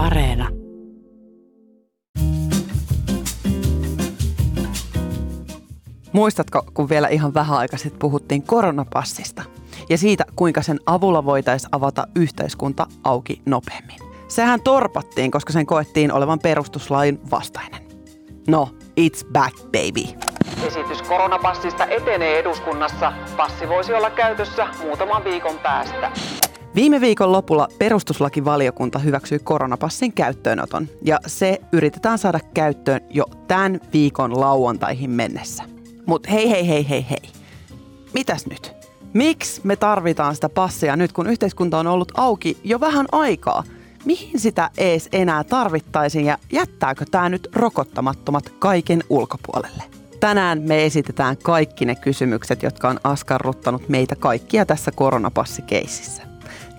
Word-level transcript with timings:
Areena. 0.00 0.48
Muistatko, 6.12 6.62
kun 6.74 6.88
vielä 6.88 7.08
ihan 7.08 7.34
vähän 7.34 7.58
aikaa 7.58 7.78
sitten 7.78 7.98
puhuttiin 7.98 8.42
koronapassista 8.42 9.42
ja 9.88 9.98
siitä, 9.98 10.24
kuinka 10.36 10.62
sen 10.62 10.80
avulla 10.86 11.24
voitaisiin 11.24 11.68
avata 11.72 12.06
yhteiskunta 12.16 12.86
auki 13.04 13.42
nopeammin? 13.46 13.98
Sehän 14.28 14.60
torpattiin, 14.60 15.30
koska 15.30 15.52
sen 15.52 15.66
koettiin 15.66 16.12
olevan 16.12 16.38
perustuslain 16.38 17.20
vastainen. 17.30 17.82
No, 18.48 18.68
it's 19.00 19.32
back, 19.32 19.56
baby. 19.56 20.30
Esitys 20.66 21.02
koronapassista 21.02 21.86
etenee 21.86 22.38
eduskunnassa. 22.38 23.12
Passi 23.36 23.68
voisi 23.68 23.94
olla 23.94 24.10
käytössä 24.10 24.68
muutaman 24.82 25.24
viikon 25.24 25.58
päästä. 25.58 26.12
Viime 26.74 27.00
viikon 27.00 27.32
lopulla 27.32 27.68
perustuslakivaliokunta 27.78 28.98
hyväksyi 28.98 29.38
koronapassin 29.38 30.12
käyttöönoton 30.12 30.88
ja 31.04 31.18
se 31.26 31.60
yritetään 31.72 32.18
saada 32.18 32.40
käyttöön 32.54 33.00
jo 33.10 33.24
tämän 33.48 33.80
viikon 33.92 34.40
lauantaihin 34.40 35.10
mennessä. 35.10 35.64
Mutta 36.06 36.30
hei 36.30 36.50
hei 36.50 36.68
hei 36.68 36.88
hei 36.88 37.06
hei. 37.10 37.22
Mitäs 38.14 38.46
nyt? 38.46 38.72
Miksi 39.14 39.60
me 39.64 39.76
tarvitaan 39.76 40.34
sitä 40.34 40.48
passia 40.48 40.96
nyt, 40.96 41.12
kun 41.12 41.26
yhteiskunta 41.26 41.78
on 41.78 41.86
ollut 41.86 42.12
auki 42.16 42.56
jo 42.64 42.80
vähän 42.80 43.06
aikaa? 43.12 43.64
Mihin 44.04 44.40
sitä 44.40 44.70
ees 44.78 45.08
enää 45.12 45.44
tarvittaisiin 45.44 46.24
ja 46.24 46.38
jättääkö 46.52 47.04
tämä 47.10 47.28
nyt 47.28 47.48
rokottamattomat 47.54 48.50
kaiken 48.58 49.02
ulkopuolelle? 49.08 49.82
Tänään 50.20 50.62
me 50.62 50.84
esitetään 50.84 51.36
kaikki 51.36 51.84
ne 51.84 51.94
kysymykset, 51.94 52.62
jotka 52.62 52.88
on 52.88 53.00
askarruttanut 53.04 53.88
meitä 53.88 54.16
kaikkia 54.16 54.66
tässä 54.66 54.92
koronapassikeisissä. 54.92 56.29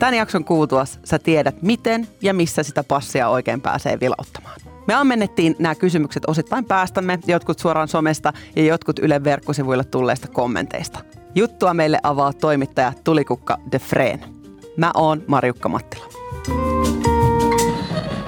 Tämän 0.01 0.13
jakson 0.13 0.45
kuultuas 0.45 0.99
sä 1.03 1.19
tiedät, 1.19 1.61
miten 1.61 2.07
ja 2.21 2.33
missä 2.33 2.63
sitä 2.63 2.83
passia 2.83 3.29
oikein 3.29 3.61
pääsee 3.61 3.99
vilauttamaan. 3.99 4.59
Me 4.87 4.93
ammennettiin 4.93 5.55
nämä 5.59 5.75
kysymykset 5.75 6.23
osittain 6.27 6.65
päästämme, 6.65 7.19
jotkut 7.27 7.59
suoraan 7.59 7.87
somesta 7.87 8.33
ja 8.55 8.63
jotkut 8.63 8.99
Yle 8.99 9.23
verkkosivuille 9.23 9.83
tulleista 9.83 10.27
kommenteista. 10.27 10.99
Juttua 11.35 11.73
meille 11.73 11.99
avaa 12.03 12.33
toimittaja 12.33 12.93
Tulikukka 13.03 13.57
de 13.71 13.79
Freen. 13.79 14.19
Mä 14.77 14.91
oon 14.95 15.23
Marjukka 15.27 15.69
Mattila. 15.69 16.05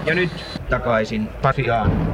Ja 0.06 0.16
nyt 0.16 0.32
takaisin 0.70 1.28
Pasiaan. 1.42 2.13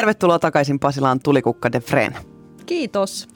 Tervetuloa 0.00 0.38
takaisin 0.38 0.78
Pasilaan 0.78 1.20
Tulikukka 1.20 1.72
de 1.72 1.80
Freen. 1.80 2.16
Kiitos. 2.66 3.28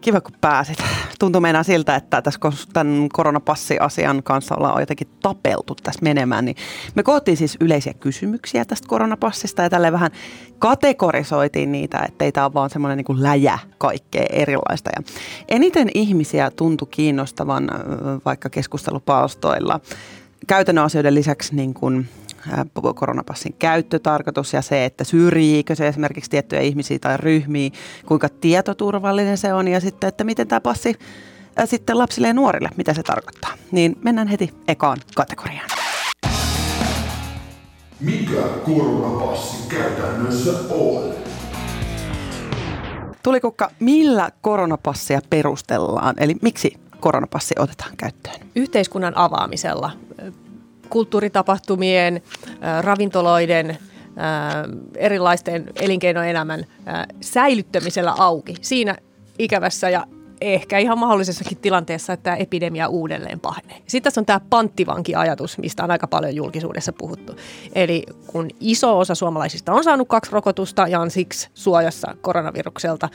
Kiva, 0.00 0.20
kun 0.20 0.34
pääsit. 0.40 0.78
Tuntuu 1.18 1.40
meinaa 1.40 1.62
siltä, 1.62 1.96
että 1.96 2.22
tässä 2.22 2.40
tämän 2.72 3.08
koronapassiasian 3.12 4.22
kanssa 4.22 4.54
ollaan 4.54 4.80
jotenkin 4.80 5.08
tapeltu 5.22 5.74
tässä 5.82 6.00
menemään. 6.02 6.44
Niin 6.44 6.56
me 6.94 7.02
koottiin 7.02 7.36
siis 7.36 7.56
yleisiä 7.60 7.94
kysymyksiä 7.94 8.64
tästä 8.64 8.88
koronapassista 8.88 9.62
ja 9.62 9.70
tälle 9.70 9.92
vähän 9.92 10.10
kategorisoitiin 10.58 11.72
niitä, 11.72 11.98
että 12.08 12.24
ei 12.24 12.32
tämä 12.32 12.46
ole 12.46 12.54
vaan 12.54 12.70
semmoinen 12.70 13.04
niin 13.08 13.22
läjä 13.22 13.58
kaikkea 13.78 14.26
erilaista. 14.30 14.90
Ja 14.96 15.02
eniten 15.48 15.88
ihmisiä 15.94 16.50
tuntui 16.50 16.88
kiinnostavan 16.90 17.70
vaikka 18.24 18.50
keskustelupalstoilla 18.50 19.80
käytännön 20.46 20.84
asioiden 20.84 21.14
lisäksi 21.14 21.54
niin 21.54 21.74
kuin 21.74 22.08
koronapassin 22.94 23.54
käyttötarkoitus 23.58 24.52
ja 24.52 24.62
se, 24.62 24.84
että 24.84 25.04
syrjiikö 25.04 25.74
se 25.74 25.88
esimerkiksi 25.88 26.30
tiettyjä 26.30 26.62
ihmisiä 26.62 26.98
tai 26.98 27.16
ryhmiä, 27.16 27.70
kuinka 28.06 28.28
tietoturvallinen 28.28 29.38
se 29.38 29.54
on 29.54 29.68
ja 29.68 29.80
sitten, 29.80 30.08
että 30.08 30.24
miten 30.24 30.48
tämä 30.48 30.60
passi 30.60 30.94
sitten 31.64 31.98
lapsille 31.98 32.28
ja 32.28 32.34
nuorille, 32.34 32.68
mitä 32.76 32.94
se 32.94 33.02
tarkoittaa. 33.02 33.50
Niin 33.72 33.96
mennään 34.04 34.28
heti 34.28 34.54
ekaan 34.68 34.98
kategoriaan. 35.14 35.70
Mikä 38.00 38.42
koronapassi 38.64 39.68
käytännössä 39.68 40.52
on? 40.70 41.14
Tulikukka, 43.22 43.70
millä 43.80 44.30
koronapassia 44.40 45.20
perustellaan? 45.30 46.14
Eli 46.18 46.36
miksi 46.42 46.76
koronapassi 47.00 47.54
otetaan 47.58 47.96
käyttöön? 47.96 48.40
Yhteiskunnan 48.56 49.16
avaamisella 49.16 49.90
kulttuuritapahtumien, 50.90 52.22
ravintoloiden, 52.80 53.78
erilaisten 54.96 55.66
elinkeinoelämän 55.80 56.64
säilyttämisellä 57.20 58.14
auki. 58.18 58.54
Siinä 58.60 58.96
ikävässä 59.38 59.90
ja 59.90 60.06
ehkä 60.40 60.78
ihan 60.78 60.98
mahdollisessakin 60.98 61.58
tilanteessa, 61.58 62.12
että 62.12 62.24
tämä 62.24 62.36
epidemia 62.36 62.88
uudelleen 62.88 63.40
pahenee. 63.40 63.76
Sitten 63.86 64.02
tässä 64.02 64.20
on 64.20 64.26
tämä 64.26 64.40
panttivanki-ajatus, 64.50 65.58
mistä 65.58 65.84
on 65.84 65.90
aika 65.90 66.06
paljon 66.06 66.34
julkisuudessa 66.34 66.92
puhuttu. 66.92 67.36
Eli 67.74 68.02
kun 68.26 68.48
iso 68.60 68.98
osa 68.98 69.14
suomalaisista 69.14 69.72
on 69.72 69.84
saanut 69.84 70.08
kaksi 70.08 70.32
rokotusta 70.32 70.88
ja 70.88 71.00
on 71.00 71.10
siksi 71.10 71.48
suojassa 71.54 72.16
koronavirukselta, 72.20 73.08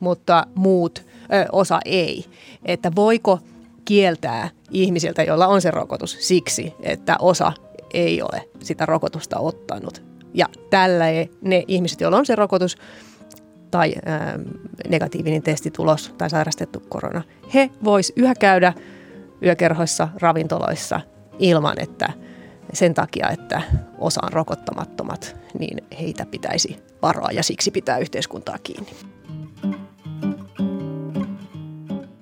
mutta 0.00 0.46
muut 0.54 0.98
ö, 1.32 1.46
osa 1.52 1.80
ei, 1.84 2.24
että 2.64 2.92
voiko 2.96 3.38
kieltää 3.84 4.50
ihmisiltä, 4.70 5.22
joilla 5.22 5.46
on 5.46 5.60
se 5.60 5.70
rokotus 5.70 6.16
siksi, 6.20 6.74
että 6.80 7.16
osa 7.18 7.52
ei 7.94 8.22
ole 8.22 8.48
sitä 8.60 8.86
rokotusta 8.86 9.38
ottanut. 9.38 10.02
Ja 10.34 10.46
tällä 10.70 11.04
ne 11.40 11.64
ihmiset, 11.68 12.00
joilla 12.00 12.18
on 12.18 12.26
se 12.26 12.36
rokotus 12.36 12.76
tai 13.70 13.94
ää, 14.04 14.38
negatiivinen 14.88 15.42
testitulos 15.42 16.14
tai 16.18 16.30
sairastettu 16.30 16.82
korona, 16.88 17.22
he 17.54 17.70
vois 17.84 18.12
yhä 18.16 18.34
käydä 18.34 18.72
yökerhoissa, 19.42 20.08
ravintoloissa 20.20 21.00
ilman, 21.38 21.80
että 21.80 22.12
sen 22.72 22.94
takia, 22.94 23.30
että 23.30 23.62
osa 23.98 24.20
on 24.24 24.32
rokottamattomat, 24.32 25.36
niin 25.58 25.84
heitä 26.00 26.26
pitäisi 26.26 26.76
varoa 27.02 27.28
ja 27.32 27.42
siksi 27.42 27.70
pitää 27.70 27.98
yhteiskuntaa 27.98 28.58
kiinni. 28.62 28.90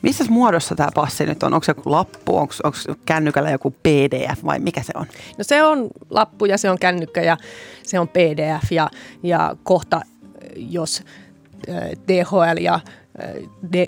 Missä 0.03 0.25
muodossa 0.29 0.75
tämä 0.75 0.89
passi 0.95 1.27
nyt 1.27 1.43
on? 1.43 1.55
Onko 1.55 1.65
se 1.65 1.71
joku 1.77 1.91
lappu, 1.91 2.37
onko, 2.37 2.55
onko 2.65 2.79
kännykällä 3.07 3.51
joku 3.51 3.71
PDF 3.71 4.45
vai 4.45 4.59
mikä 4.59 4.83
se 4.83 4.93
on? 4.95 5.07
No 5.39 5.45
se 5.45 5.63
on 5.63 5.89
lappu 6.11 6.45
ja 6.45 6.59
se 6.59 6.71
on 6.71 6.79
kännykkä 6.79 7.23
ja 7.23 7.37
se 7.83 7.99
on 7.99 8.09
PDF 8.09 8.73
ja, 8.73 8.91
ja 9.23 9.57
kohta 9.63 10.01
jos 10.57 11.03
DHL 12.09 12.59
ja 12.61 12.81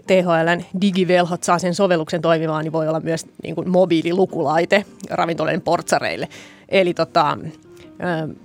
THLn 0.07 0.65
digivelhot 0.81 1.43
saa 1.43 1.59
sen 1.59 1.75
sovelluksen 1.75 2.23
toimimaan, 2.23 2.65
niin 2.65 2.73
voi 2.73 2.89
olla 2.89 3.01
myös 3.01 3.27
niin 3.43 3.55
kuin 3.55 3.71
mobiililukulaite 3.71 4.85
ravintoloiden 5.11 5.61
portsareille. 5.61 6.29
Eli 6.69 6.95
tota, 6.95 7.39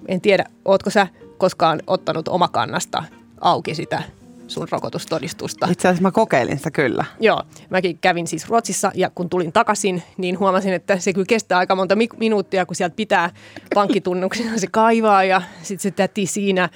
en 0.07 0.21
tiedä, 0.21 0.45
ootko 0.65 0.89
sä 0.89 1.07
koskaan 1.37 1.79
ottanut 1.87 2.27
omakannasta 2.27 3.03
auki 3.41 3.75
sitä 3.75 4.03
sun 4.47 4.67
rokotustodistusta. 4.71 5.67
Itse 5.71 5.87
asiassa 5.87 6.01
mä 6.01 6.11
kokeilin 6.11 6.57
sitä 6.57 6.71
kyllä. 6.71 7.05
Joo, 7.19 7.43
mäkin 7.69 7.97
kävin 7.97 8.27
siis 8.27 8.49
Ruotsissa 8.49 8.91
ja 8.95 9.09
kun 9.09 9.29
tulin 9.29 9.51
takaisin, 9.51 10.03
niin 10.17 10.39
huomasin, 10.39 10.73
että 10.73 10.99
se 10.99 11.13
kyllä 11.13 11.25
kestää 11.29 11.57
aika 11.57 11.75
monta 11.75 11.95
minuuttia, 12.17 12.65
kun 12.65 12.75
sieltä 12.75 12.95
pitää 12.95 13.29
pankkitunnuksia 13.73 14.57
se 14.57 14.67
kaivaa 14.67 15.23
ja 15.23 15.41
sitten 15.61 15.83
se 15.83 15.91
täti 15.91 16.25
siinä 16.25 16.69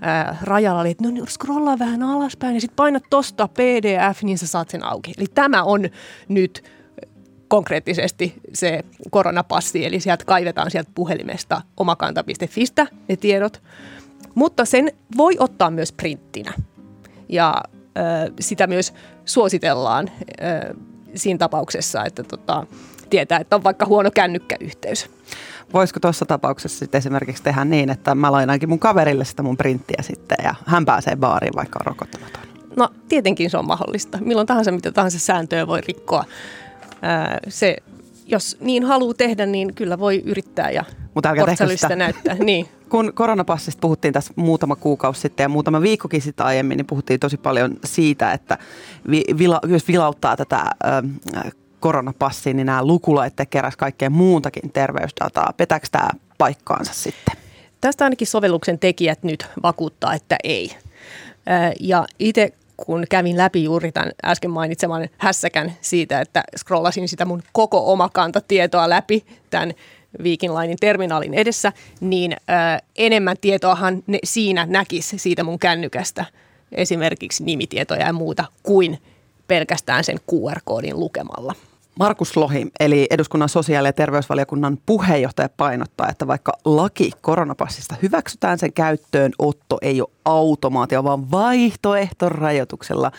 ää, 0.00 0.38
rajalla 0.42 0.80
oli, 0.80 0.90
että 0.90 1.04
no 1.04 1.10
niin, 1.10 1.28
scrollaa 1.28 1.78
vähän 1.78 2.02
alaspäin 2.02 2.54
ja 2.54 2.60
sitten 2.60 2.76
painat 2.76 3.02
tosta 3.10 3.48
PDF, 3.48 4.22
niin 4.22 4.38
sä 4.38 4.46
saat 4.46 4.70
sen 4.70 4.84
auki. 4.84 5.12
Eli 5.18 5.26
tämä 5.34 5.62
on 5.62 5.88
nyt 6.28 6.64
konkreettisesti 7.48 8.34
se 8.54 8.84
koronapassi, 9.10 9.84
eli 9.84 10.00
sieltä 10.00 10.24
kaivetaan 10.24 10.70
sieltä 10.70 10.90
puhelimesta 10.94 11.62
omakanta.fistä 11.76 12.86
ne 13.08 13.16
tiedot. 13.16 13.62
Mutta 14.34 14.64
sen 14.64 14.92
voi 15.16 15.36
ottaa 15.38 15.70
myös 15.70 15.92
printtinä 15.92 16.52
ja 17.28 17.62
ö, 17.76 18.32
sitä 18.40 18.66
myös 18.66 18.94
suositellaan 19.24 20.10
ö, 20.40 20.74
siinä 21.14 21.38
tapauksessa, 21.38 22.04
että 22.04 22.22
tota, 22.22 22.66
tietää, 23.10 23.38
että 23.38 23.56
on 23.56 23.64
vaikka 23.64 23.86
huono 23.86 24.10
kännykkäyhteys. 24.10 25.10
Voisiko 25.72 26.00
tuossa 26.00 26.26
tapauksessa 26.26 26.78
sitten 26.78 26.98
esimerkiksi 26.98 27.42
tehdä 27.42 27.64
niin, 27.64 27.90
että 27.90 28.14
mä 28.14 28.32
lainaankin 28.32 28.68
mun 28.68 28.78
kaverille 28.78 29.24
sitä 29.24 29.42
mun 29.42 29.56
printtiä 29.56 30.02
sitten 30.02 30.38
ja 30.44 30.54
hän 30.66 30.84
pääsee 30.84 31.16
baariin 31.16 31.54
vaikka 31.56 31.78
on 31.80 31.86
rokottamaton? 31.86 32.42
No 32.76 32.88
tietenkin 33.08 33.50
se 33.50 33.58
on 33.58 33.66
mahdollista. 33.66 34.18
Milloin 34.20 34.46
tahansa 34.46 34.72
mitä 34.72 34.92
tahansa 34.92 35.18
sääntöä 35.18 35.66
voi 35.66 35.80
rikkoa. 35.80 36.24
se, 37.48 37.76
jos 38.26 38.56
niin 38.60 38.84
haluaa 38.84 39.14
tehdä, 39.14 39.46
niin 39.46 39.74
kyllä 39.74 39.98
voi 39.98 40.22
yrittää 40.24 40.70
ja 40.70 40.84
Mutta 41.14 41.28
älkää 41.28 41.66
sitä. 41.76 41.96
näyttää. 41.96 42.34
Niin. 42.34 42.68
Kun 42.88 43.12
koronapassista 43.14 43.80
puhuttiin 43.80 44.14
tässä 44.14 44.32
muutama 44.36 44.76
kuukausi 44.76 45.20
sitten 45.20 45.44
ja 45.44 45.48
muutama 45.48 45.80
viikkokin 45.80 46.22
sitten 46.22 46.46
aiemmin, 46.46 46.76
niin 46.76 46.86
puhuttiin 46.86 47.20
tosi 47.20 47.36
paljon 47.36 47.76
siitä, 47.84 48.32
että 48.32 48.58
vi, 49.10 49.22
vila, 49.38 49.60
jos 49.68 49.88
vilauttaa 49.88 50.36
tätä 50.36 50.56
äh, 50.56 51.52
koronapassia, 51.80 52.54
niin 52.54 52.66
nämä 52.66 52.84
lukulaitteet 52.84 53.50
keräs 53.50 53.76
kaikkea 53.76 54.10
muutakin 54.10 54.72
terveysdataa. 54.72 55.52
Petääkö 55.56 55.86
tämä 55.92 56.08
paikkaansa 56.38 56.94
sitten? 56.94 57.36
Tästä 57.80 58.04
ainakin 58.04 58.26
sovelluksen 58.26 58.78
tekijät 58.78 59.22
nyt 59.22 59.46
vakuuttaa, 59.62 60.14
että 60.14 60.36
ei. 60.44 60.76
Ja 61.80 62.06
itse 62.18 62.52
kun 62.76 63.04
kävin 63.10 63.36
läpi 63.36 63.64
juuri 63.64 63.92
tämän 63.92 64.12
äsken 64.24 64.50
mainitseman 64.50 65.08
hässäkän 65.18 65.72
siitä, 65.80 66.20
että 66.20 66.44
scrollasin 66.56 67.08
sitä 67.08 67.24
mun 67.24 67.42
koko 67.52 67.92
omakantatietoa 67.92 68.88
läpi 68.88 69.24
tämän 69.50 69.74
Viking 70.22 70.58
Linein 70.58 70.78
terminaalin 70.80 71.34
edessä, 71.34 71.72
niin 72.00 72.32
ö, 72.32 72.36
enemmän 72.96 73.36
tietoahan 73.40 74.02
ne 74.06 74.18
siinä 74.24 74.66
näkisi 74.70 75.18
siitä 75.18 75.44
mun 75.44 75.58
kännykästä, 75.58 76.24
esimerkiksi 76.72 77.44
nimitietoja 77.44 78.06
ja 78.06 78.12
muuta, 78.12 78.44
kuin 78.62 78.98
pelkästään 79.48 80.04
sen 80.04 80.18
QR-koodin 80.30 81.00
lukemalla. 81.00 81.54
Markus 81.98 82.36
Lohi, 82.36 82.66
eli 82.80 83.06
eduskunnan 83.10 83.48
sosiaali- 83.48 83.88
ja 83.88 83.92
terveysvaliokunnan 83.92 84.78
puheenjohtaja 84.86 85.48
painottaa, 85.56 86.08
että 86.08 86.26
vaikka 86.26 86.52
laki 86.64 87.10
koronapassista 87.20 87.94
hyväksytään, 88.02 88.58
sen 88.58 88.72
käyttöön 88.72 89.32
otto 89.38 89.78
ei 89.82 90.00
ole 90.00 90.10
automaatio, 90.24 91.04
vaan 91.04 91.30
vaihtoehto 91.30 92.28
rajoituksella. 92.28 93.10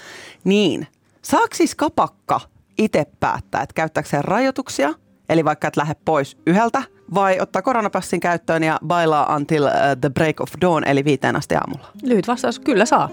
Niin, 0.43 0.87
saako 1.21 1.47
siis 1.53 1.75
kapakka 1.75 2.41
itse 2.77 3.05
päättää, 3.19 3.61
että 3.61 3.73
käyttääkö 3.73 4.09
se 4.09 4.21
rajoituksia, 4.21 4.93
eli 5.29 5.45
vaikka 5.45 5.67
et 5.67 5.77
lähde 5.77 5.95
pois 6.05 6.37
yhdeltä, 6.47 6.83
vai 7.13 7.39
ottaa 7.39 7.61
koronapassin 7.61 8.19
käyttöön 8.19 8.63
ja 8.63 8.79
bailaa 8.87 9.35
until 9.35 9.63
uh, 9.63 9.71
the 10.01 10.09
break 10.09 10.41
of 10.41 10.49
dawn, 10.61 10.83
eli 10.87 11.05
viiteen 11.05 11.35
asti 11.35 11.55
aamulla? 11.55 11.87
Lyhyt 12.03 12.27
vastaus, 12.27 12.59
kyllä 12.59 12.85
saa. 12.85 13.09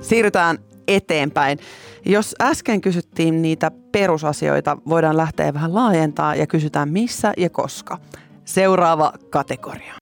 Siirrytään 0.00 0.58
eteenpäin. 0.96 1.58
Jos 2.06 2.34
äsken 2.42 2.80
kysyttiin 2.80 3.42
niitä 3.42 3.70
perusasioita, 3.92 4.76
voidaan 4.88 5.16
lähteä 5.16 5.54
vähän 5.54 5.74
laajentaa 5.74 6.34
ja 6.34 6.46
kysytään 6.46 6.88
missä 6.88 7.32
ja 7.36 7.50
koska. 7.50 7.98
Seuraava 8.44 9.12
kategoria. 9.30 9.94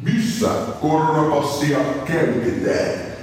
Missä 0.00 0.48
koronapassia 0.80 1.78
käytetään? 2.06 3.14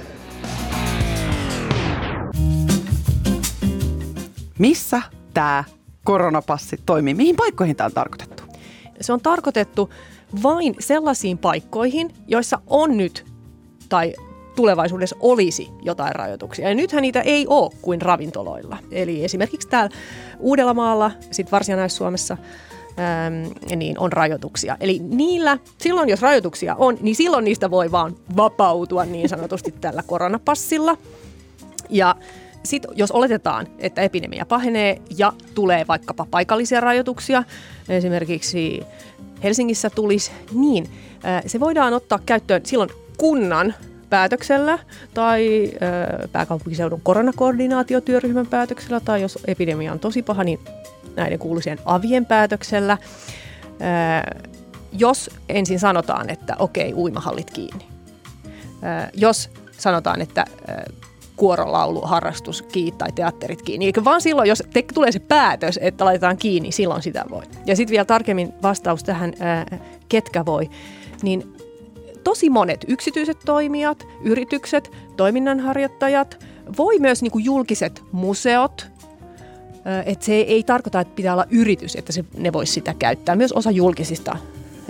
Missä 4.58 5.02
tämä 5.34 5.64
koronapassi 6.04 6.80
toimii? 6.86 7.14
Mihin 7.14 7.36
paikkoihin 7.36 7.76
tämä 7.76 7.86
on 7.86 7.92
tarkoitettu? 7.92 8.42
Se 9.00 9.12
on 9.12 9.20
tarkoitettu 9.20 9.90
vain 10.42 10.74
sellaisiin 10.78 11.38
paikkoihin, 11.38 12.10
joissa 12.28 12.58
on 12.66 12.96
nyt 12.96 13.26
tai 13.88 14.14
tulevaisuudessa 14.56 15.16
olisi 15.20 15.70
jotain 15.82 16.14
rajoituksia. 16.14 16.68
Ja 16.68 16.74
nythän 16.74 17.02
niitä 17.02 17.20
ei 17.20 17.46
ole 17.48 17.70
kuin 17.82 18.02
ravintoloilla. 18.02 18.78
Eli 18.90 19.24
esimerkiksi 19.24 19.68
täällä 19.68 19.96
Uudellamaalla, 20.38 21.10
sitten 21.30 21.52
Varsinais-Suomessa, 21.52 22.36
äm, 22.98 23.76
niin 23.76 23.98
on 23.98 24.12
rajoituksia. 24.12 24.76
Eli 24.80 24.98
niillä, 24.98 25.58
silloin 25.78 26.08
jos 26.08 26.22
rajoituksia 26.22 26.74
on, 26.78 26.98
niin 27.00 27.16
silloin 27.16 27.44
niistä 27.44 27.70
voi 27.70 27.92
vaan 27.92 28.16
vapautua 28.36 29.04
niin 29.04 29.28
sanotusti 29.28 29.74
tällä 29.80 30.02
koronapassilla. 30.02 30.96
Ja 31.90 32.16
sitten 32.62 32.90
jos 32.94 33.10
oletetaan, 33.10 33.66
että 33.78 34.02
epidemia 34.02 34.46
pahenee 34.46 35.02
ja 35.18 35.32
tulee 35.54 35.84
vaikkapa 35.88 36.26
paikallisia 36.30 36.80
rajoituksia, 36.80 37.44
esimerkiksi 37.88 38.82
Helsingissä 39.42 39.90
tulisi, 39.90 40.32
niin 40.52 40.90
se 41.46 41.60
voidaan 41.60 41.92
ottaa 41.92 42.18
käyttöön 42.26 42.66
silloin 42.66 42.90
kunnan 43.18 43.74
päätöksellä 44.12 44.78
tai 45.14 45.70
pääkaupunkiseudun 46.32 47.00
koronakoordinaatiotyöryhmän 47.02 48.46
päätöksellä 48.46 49.00
tai 49.00 49.22
jos 49.22 49.38
epidemia 49.46 49.92
on 49.92 49.98
tosi 49.98 50.22
paha, 50.22 50.44
niin 50.44 50.60
näiden 51.16 51.38
kuuluisien 51.38 51.78
avien 51.84 52.26
päätöksellä. 52.26 52.98
Jos 54.92 55.30
ensin 55.48 55.78
sanotaan, 55.78 56.30
että 56.30 56.56
okei, 56.58 56.94
uimahallit 56.94 57.50
kiinni. 57.50 57.86
Jos 59.14 59.50
sanotaan, 59.78 60.20
että 60.20 60.44
kuorolaulu, 61.36 62.00
harrastus 62.00 62.62
kiinni 62.62 62.98
tai 62.98 63.12
teatterit 63.12 63.62
kiinni. 63.62 63.86
Eikä 63.86 64.04
vaan 64.04 64.20
silloin, 64.20 64.48
jos 64.48 64.62
te, 64.72 64.84
tulee 64.94 65.12
se 65.12 65.18
päätös, 65.18 65.78
että 65.82 66.04
laitetaan 66.04 66.36
kiinni, 66.36 66.72
silloin 66.72 67.02
sitä 67.02 67.24
voi. 67.30 67.42
Ja 67.66 67.76
sitten 67.76 67.92
vielä 67.92 68.04
tarkemmin 68.04 68.52
vastaus 68.62 69.04
tähän, 69.04 69.32
ketkä 70.08 70.46
voi. 70.46 70.70
Niin 71.22 71.56
tosi 72.24 72.50
monet 72.50 72.84
yksityiset 72.88 73.38
toimijat, 73.44 74.06
yritykset, 74.22 74.90
toiminnanharjoittajat, 75.16 76.46
voi 76.76 76.98
myös 76.98 77.22
niin 77.22 77.32
kuin 77.32 77.44
julkiset 77.44 78.02
museot, 78.12 78.86
että 80.06 80.24
se 80.24 80.34
ei 80.34 80.62
tarkoita, 80.62 81.00
että 81.00 81.14
pitää 81.14 81.32
olla 81.32 81.46
yritys, 81.50 81.96
että 81.96 82.12
se, 82.12 82.24
ne 82.36 82.52
voisi 82.52 82.72
sitä 82.72 82.94
käyttää. 82.98 83.36
Myös 83.36 83.52
osa 83.52 83.70
julkisista 83.70 84.36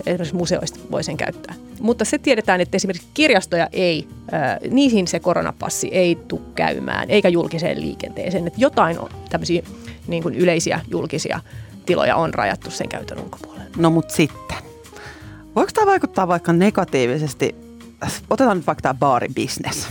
esimerkiksi 0.05 0.35
museoista 0.35 0.79
voi 0.91 1.03
sen 1.03 1.17
käyttää. 1.17 1.55
Mutta 1.79 2.05
se 2.05 2.17
tiedetään, 2.17 2.61
että 2.61 2.75
esimerkiksi 2.75 3.07
kirjastoja 3.13 3.67
ei, 3.71 4.07
niihin 4.69 5.07
se 5.07 5.19
koronapassi 5.19 5.87
ei 5.87 6.15
tule 6.27 6.41
käymään, 6.55 7.09
eikä 7.09 7.29
julkiseen 7.29 7.81
liikenteeseen. 7.81 8.47
Että 8.47 8.61
jotain 8.61 8.99
on 8.99 9.09
tämmöisiä 9.29 9.63
niin 10.07 10.23
kuin 10.23 10.35
yleisiä 10.35 10.79
julkisia 10.87 11.39
tiloja 11.85 12.15
on 12.15 12.33
rajattu 12.33 12.71
sen 12.71 12.89
käytön 12.89 13.19
ulkopuolelle. 13.19 13.65
No 13.77 13.89
mutta 13.89 14.13
sitten, 14.13 14.57
voiko 15.55 15.71
tämä 15.73 15.87
vaikuttaa 15.87 16.27
vaikka 16.27 16.53
negatiivisesti, 16.53 17.55
otetaan 18.29 18.57
nyt 18.57 18.67
vaikka 18.67 18.81
tämä 18.81 18.93
baaribisnes. 18.93 19.87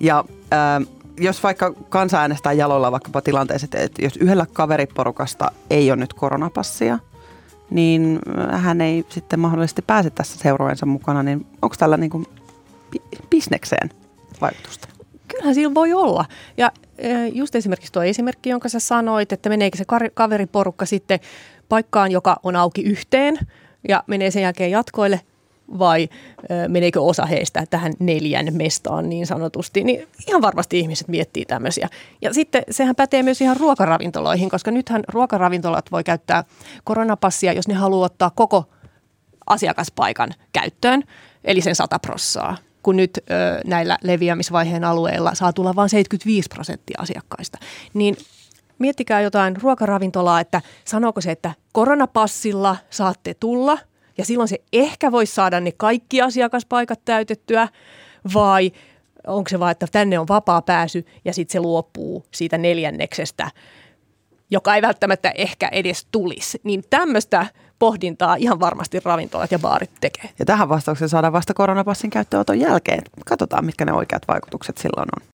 Ja 0.00 0.24
äh, 0.52 0.88
jos 1.20 1.42
vaikka 1.42 1.72
kansa 1.88 2.20
äänestää 2.20 2.52
jaloilla 2.52 2.92
vaikkapa 2.92 3.20
tilanteessa, 3.20 3.68
että 3.72 4.02
jos 4.02 4.16
yhdellä 4.16 4.46
kaveriporukasta 4.52 5.50
ei 5.70 5.90
ole 5.90 6.00
nyt 6.00 6.12
koronapassia– 6.12 6.98
niin 7.70 8.18
hän 8.50 8.80
ei 8.80 9.04
sitten 9.08 9.40
mahdollisesti 9.40 9.82
pääse 9.82 10.10
tässä 10.10 10.38
seurojensa 10.38 10.86
mukana, 10.86 11.22
niin 11.22 11.46
onko 11.62 11.76
tällä 11.78 11.96
niin 11.96 12.10
kuin 12.10 12.26
bisnekseen 13.30 13.90
vaikutusta? 14.40 14.88
Kyllähän 15.28 15.54
sillä 15.54 15.74
voi 15.74 15.92
olla. 15.92 16.24
Ja 16.56 16.72
e, 16.98 17.26
just 17.26 17.54
esimerkiksi 17.54 17.92
tuo 17.92 18.02
esimerkki, 18.02 18.50
jonka 18.50 18.68
sä 18.68 18.78
sanoit, 18.78 19.32
että 19.32 19.48
meneekö 19.48 19.78
se 19.78 19.84
kaveriporukka 20.14 20.86
sitten 20.86 21.20
paikkaan, 21.68 22.12
joka 22.12 22.36
on 22.42 22.56
auki 22.56 22.82
yhteen 22.82 23.38
ja 23.88 24.04
menee 24.06 24.30
sen 24.30 24.42
jälkeen 24.42 24.70
jatkoille, 24.70 25.20
vai 25.78 26.08
ö, 26.50 26.68
meneekö 26.68 27.00
osa 27.00 27.26
heistä 27.26 27.64
tähän 27.70 27.92
neljän 27.98 28.46
mestaan 28.52 29.08
niin 29.08 29.26
sanotusti, 29.26 29.84
niin 29.84 30.08
ihan 30.28 30.42
varmasti 30.42 30.78
ihmiset 30.78 31.08
miettii 31.08 31.44
tämmöisiä. 31.44 31.88
Ja 32.22 32.34
sitten 32.34 32.62
sehän 32.70 32.96
pätee 32.96 33.22
myös 33.22 33.40
ihan 33.40 33.56
ruokaravintoloihin, 33.56 34.50
koska 34.50 34.70
nythän 34.70 35.04
ruokaravintolat 35.08 35.92
voi 35.92 36.04
käyttää 36.04 36.44
koronapassia, 36.84 37.52
jos 37.52 37.68
ne 37.68 37.74
haluaa 37.74 38.06
ottaa 38.06 38.30
koko 38.30 38.64
asiakaspaikan 39.46 40.30
käyttöön, 40.52 41.02
eli 41.44 41.60
sen 41.60 41.74
100 41.74 41.98
prossaa 41.98 42.56
kun 42.82 42.96
nyt 42.96 43.18
ö, 43.18 43.60
näillä 43.66 43.98
leviämisvaiheen 44.02 44.84
alueilla 44.84 45.34
saa 45.34 45.52
tulla 45.52 45.76
vain 45.76 45.88
75 45.88 46.48
prosenttia 46.54 46.98
asiakkaista. 47.02 47.58
Niin 47.94 48.16
miettikää 48.78 49.20
jotain 49.20 49.62
ruokaravintolaa, 49.62 50.40
että 50.40 50.60
sanooko 50.84 51.20
se, 51.20 51.30
että 51.30 51.52
koronapassilla 51.72 52.76
saatte 52.90 53.34
tulla– 53.34 53.78
ja 54.18 54.24
silloin 54.24 54.48
se 54.48 54.58
ehkä 54.72 55.12
voisi 55.12 55.34
saada 55.34 55.60
ne 55.60 55.72
kaikki 55.72 56.22
asiakaspaikat 56.22 57.00
täytettyä 57.04 57.68
vai 58.34 58.72
onko 59.26 59.48
se 59.48 59.60
vaan, 59.60 59.72
että 59.72 59.86
tänne 59.92 60.18
on 60.18 60.28
vapaa 60.28 60.62
pääsy 60.62 61.06
ja 61.24 61.34
sitten 61.34 61.52
se 61.52 61.60
luopuu 61.60 62.26
siitä 62.30 62.58
neljänneksestä, 62.58 63.50
joka 64.50 64.74
ei 64.74 64.82
välttämättä 64.82 65.32
ehkä 65.34 65.68
edes 65.72 66.06
tulisi. 66.10 66.60
Niin 66.64 66.84
tämmöistä 66.90 67.46
pohdintaa 67.78 68.34
ihan 68.34 68.60
varmasti 68.60 69.00
ravintolat 69.04 69.52
ja 69.52 69.58
baarit 69.58 69.90
tekee. 70.00 70.30
Ja 70.38 70.44
tähän 70.44 70.68
vastaukseen 70.68 71.08
saadaan 71.08 71.32
vasta 71.32 71.54
koronapassin 71.54 72.10
käyttöönoton 72.10 72.60
jälkeen. 72.60 73.02
Katsotaan, 73.26 73.64
mitkä 73.64 73.84
ne 73.84 73.92
oikeat 73.92 74.28
vaikutukset 74.28 74.78
silloin 74.78 75.08
on. 75.16 75.26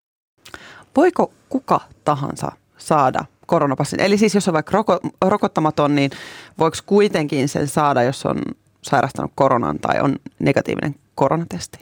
Voiko 0.97 1.33
kuka 1.49 1.81
tahansa 2.05 2.53
saada 2.81 3.25
koronapassin? 3.47 4.01
Eli 4.01 4.19
siis 4.19 4.35
jos 4.35 4.49
on 4.49 4.55
vaikka 4.55 4.73
roko- 4.73 5.11
rokottamaton, 5.27 5.95
niin 5.95 6.11
voiko 6.59 6.77
kuitenkin 6.87 7.49
sen 7.49 7.69
saada, 7.69 8.03
jos 8.03 8.27
on 8.27 8.43
sairastanut 8.83 9.33
koronan 9.35 9.79
tai 9.79 10.01
on 10.01 10.17
negatiivinen 10.39 10.95
koronatesti? 11.15 11.79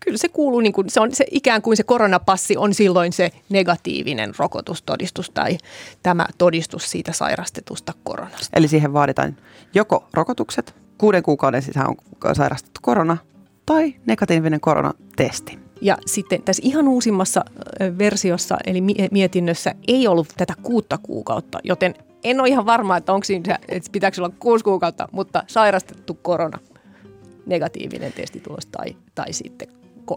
Kyllä 0.00 0.18
se 0.18 0.28
kuuluu, 0.28 0.60
niin 0.60 0.72
kuin, 0.72 0.90
se 0.90 1.00
on 1.00 1.14
se 1.14 1.24
ikään 1.30 1.62
kuin 1.62 1.76
se 1.76 1.82
koronapassi 1.82 2.56
on 2.56 2.74
silloin 2.74 3.12
se 3.12 3.30
negatiivinen 3.48 4.32
rokotustodistus 4.38 5.30
tai 5.30 5.58
tämä 6.02 6.26
todistus 6.38 6.90
siitä 6.90 7.12
sairastetusta 7.12 7.92
koronasta. 8.04 8.48
Eli 8.52 8.68
siihen 8.68 8.92
vaaditaan 8.92 9.36
joko 9.74 10.08
rokotukset, 10.12 10.74
kuuden 10.98 11.22
kuukauden 11.22 11.62
sisään 11.62 11.86
on 12.24 12.34
sairastettu 12.34 12.80
korona 12.82 13.16
tai 13.66 13.94
negatiivinen 14.06 14.60
koronatesti. 14.60 15.63
Ja 15.84 15.98
sitten 16.06 16.42
tässä 16.42 16.62
ihan 16.64 16.88
uusimmassa 16.88 17.44
versiossa, 17.98 18.56
eli 18.66 18.80
mietinnössä, 19.10 19.74
ei 19.88 20.06
ollut 20.08 20.28
tätä 20.36 20.54
kuutta 20.62 20.98
kuukautta, 20.98 21.58
joten 21.64 21.94
en 22.24 22.40
ole 22.40 22.48
ihan 22.48 22.66
varma, 22.66 22.96
että 22.96 23.12
onko 23.12 23.24
siinä, 23.24 23.58
että 23.68 23.90
pitääkö 23.92 24.20
olla 24.20 24.34
kuusi 24.38 24.64
kuukautta, 24.64 25.08
mutta 25.12 25.42
sairastettu 25.46 26.14
korona, 26.14 26.58
negatiivinen 27.46 28.12
testitulos 28.12 28.66
tai, 28.66 28.96
tai 29.14 29.32
sitten 29.32 29.68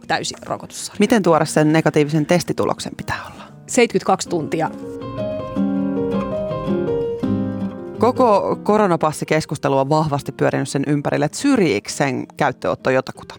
täysi 0.08 0.36
rokotussarja. 0.46 1.00
Miten 1.00 1.24
tuoda 1.24 1.46
sen 1.46 1.74
negatiivisen 1.74 2.26
testituloksen 2.26 2.96
pitää 2.98 3.20
olla? 3.26 3.44
72 3.68 4.30
tuntia. 4.30 4.72
Koko 8.00 8.60
koronapassikeskustelu 8.64 9.78
on 9.78 9.90
vahvasti 9.90 10.32
pyörinyt 10.32 10.70
sen 10.70 10.84
ympärille, 10.88 11.26
että 11.26 11.38
syrjiikö 11.38 11.90
sen 11.90 12.28
käyttöotto 12.38 12.90
jotakuta. 12.90 13.36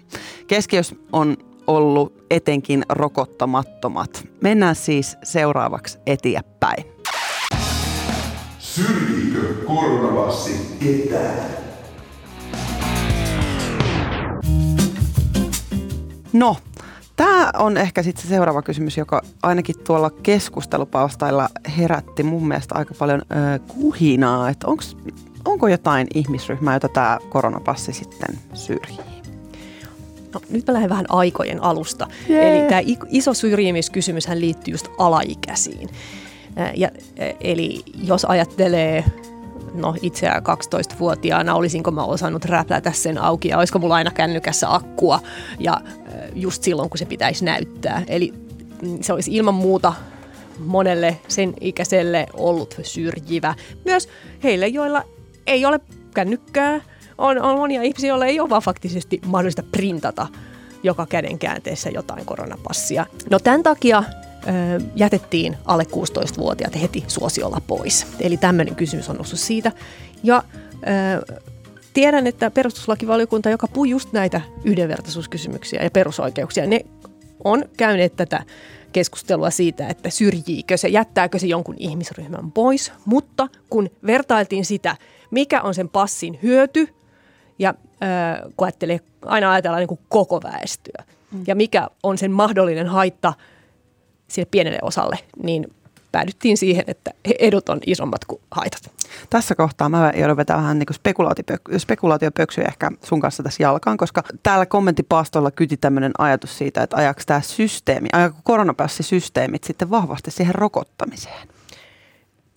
Keskiössä 0.47 0.97
on 1.13 1.37
ollut 1.69 2.25
etenkin 2.31 2.85
rokottamattomat. 2.89 4.25
Mennään 4.43 4.75
siis 4.75 5.17
seuraavaksi 5.23 5.99
eteenpäin. 6.07 6.85
Syrjiikö 8.59 9.55
koronapassi 9.67 10.77
ketään? 10.81 11.59
No, 16.33 16.57
tämä 17.17 17.51
on 17.59 17.77
ehkä 17.77 18.03
sitten 18.03 18.23
se 18.23 18.29
seuraava 18.29 18.63
kysymys, 18.63 18.97
joka 18.97 19.23
ainakin 19.43 19.75
tuolla 19.87 20.11
keskustelupalstailla 20.11 21.49
herätti 21.79 22.23
mun 22.23 22.49
mielestä 22.49 22.75
aika 22.75 22.95
paljon 22.99 23.21
ö, 23.21 23.59
kuhinaa, 23.59 24.51
että 24.51 24.67
onks, 24.67 24.97
onko 25.45 25.69
jotain 25.69 26.07
ihmisryhmää, 26.15 26.75
jota 26.75 26.89
tämä 26.89 27.19
koronapassi 27.29 27.93
sitten 27.93 28.39
syrjii? 28.55 29.18
No, 30.35 30.41
nyt 30.51 30.67
mä 30.67 30.73
lähden 30.75 30.91
vähän 30.91 31.07
aikojen 31.09 31.63
alusta. 31.63 32.07
Jee. 32.29 32.59
Eli 32.59 32.69
tämä 32.69 32.81
iso 33.09 33.35
syrjimiskysymyshän 33.35 34.41
liittyy 34.41 34.75
just 34.75 34.89
alaikäisiin. 34.99 35.89
Ja, 36.77 36.91
eli 37.41 37.81
jos 38.05 38.25
ajattelee 38.25 39.05
no 39.75 39.95
itseään 40.03 40.43
12-vuotiaana, 40.43 41.55
olisinko 41.55 41.91
mä 41.91 42.05
osannut 42.05 42.45
räplätä 42.45 42.93
sen 42.93 43.19
auki 43.19 43.49
ja 43.49 43.59
olisiko 43.59 43.79
mulla 43.79 43.95
aina 43.95 44.11
kännykässä 44.11 44.75
akkua 44.75 45.21
ja 45.59 45.81
just 46.35 46.63
silloin, 46.63 46.91
kun 46.91 46.99
se 46.99 47.05
pitäisi 47.05 47.45
näyttää. 47.45 48.03
Eli 48.07 48.33
mm, 48.83 48.99
se 49.01 49.13
olisi 49.13 49.35
ilman 49.35 49.55
muuta 49.55 49.93
monelle 50.59 51.19
sen 51.29 51.55
ikäiselle 51.61 52.27
ollut 52.35 52.81
syrjivä. 52.83 53.55
Myös 53.85 54.09
heille, 54.43 54.67
joilla 54.67 55.03
ei 55.47 55.65
ole 55.65 55.81
kännykkää, 56.15 56.81
on, 57.19 57.43
on 57.43 57.59
monia 57.59 57.83
ihmisiä, 57.83 58.09
joilla 58.09 58.27
ei 58.27 58.41
ole 58.41 58.51
vaan 58.51 58.63
faktisesti 58.63 59.21
mahdollista 59.27 59.63
printata 59.63 60.27
joka 60.83 61.07
käden 61.07 61.39
käänteessä 61.39 61.91
jotain 61.91 62.27
koronapassia. 62.27 63.07
No 63.31 63.39
tämän 63.39 63.63
takia 63.63 63.99
ö, 63.99 64.81
jätettiin 64.97 65.57
alle 65.65 65.83
16-vuotiaat 65.83 66.81
heti 66.81 67.05
suosiolla 67.09 67.61
pois. 67.67 68.07
Eli 68.21 68.37
tämmöinen 68.37 68.75
kysymys 68.75 69.09
on 69.11 69.17
noussut 69.17 69.39
siitä. 69.39 69.73
Ja 70.23 70.43
ö, 71.27 71.37
tiedän, 71.95 72.27
että 72.27 72.51
perustuslakivaliokunta, 72.51 73.51
joka 73.51 73.69
pui 73.69 73.91
just 73.91 74.13
näitä 74.13 74.41
yhdenvertaisuuskysymyksiä 74.65 75.83
ja 75.83 75.91
perusoikeuksia, 75.91 76.67
ne 76.67 76.81
on 77.45 77.65
käyneet 77.77 78.17
tätä 78.17 78.45
keskustelua 78.93 79.51
siitä, 79.51 79.89
että 79.89 80.11
syrjiikö 80.11 80.77
se, 80.77 80.89
jättääkö 80.89 81.39
se 81.39 81.47
jonkun 81.47 81.75
ihmisryhmän 81.79 82.53
pois, 82.53 82.93
mutta 83.05 83.49
kun 83.71 83.91
vertailtiin 84.07 84.65
sitä, 84.65 84.97
mikä 85.31 85.63
on 85.63 85.75
sen 85.75 85.89
passin 85.89 86.39
hyöty 86.43 86.89
ja 87.59 87.75
kun 88.57 88.67
ajattelee, 88.67 89.00
aina 89.27 89.53
ajatellaan 89.53 89.81
niin 89.81 89.88
kuin 89.88 90.00
koko 90.09 90.41
väestöä 90.43 91.05
mm. 91.33 91.45
ja 91.47 91.55
mikä 91.55 91.88
on 92.03 92.19
sen 92.19 92.33
mahdollinen 92.33 92.87
haitta 92.87 93.33
sille 94.29 94.49
pienelle 94.50 94.79
osalle, 94.83 95.19
niin 95.43 95.67
päädyttiin 96.12 96.57
siihen, 96.57 96.85
että 96.87 97.11
edut 97.38 97.69
on 97.69 97.79
isommat 97.87 98.25
kuin 98.25 98.41
haitat. 98.50 98.91
Tässä 99.31 99.55
kohtaa 99.55 99.88
mä 99.88 100.12
joudun 100.17 100.37
vetämään 100.37 100.62
vähän 100.62 100.79
niin 100.79 100.87
spekulaatiopöksy, 100.93 101.79
spekulaatiopöksyä 101.79 102.65
ehkä 102.65 102.91
sun 103.05 103.21
kanssa 103.21 103.43
tässä 103.43 103.62
jalkaan, 103.62 103.97
koska 103.97 104.23
täällä 104.43 104.67
kommenttipaastolla 104.67 105.50
kyti 105.50 105.77
tämmöinen 105.77 106.12
ajatus 106.19 106.59
siitä, 106.59 106.83
että 106.83 106.97
ajaako 106.97 107.21
tämä 107.27 107.41
systeemi, 107.41 108.09
ajaako 108.12 108.37
koronapassisysteemit 108.45 109.65
sitten 109.65 109.91
vahvasti 109.91 110.31
siihen 110.31 110.55
rokottamiseen? 110.55 111.49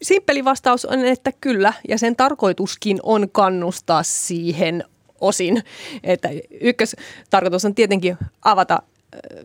Simppeli 0.01 0.45
vastaus 0.45 0.85
on, 0.85 1.05
että 1.05 1.31
kyllä, 1.41 1.73
ja 1.87 1.97
sen 1.97 2.15
tarkoituskin 2.15 2.99
on 3.03 3.29
kannustaa 3.31 4.03
siihen 4.03 4.83
osin. 5.21 5.63
Että 6.03 6.29
ykköstarkoitus 6.61 7.65
on 7.65 7.75
tietenkin 7.75 8.17
avata 8.41 8.81